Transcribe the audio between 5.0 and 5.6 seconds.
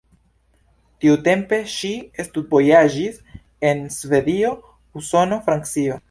Usono,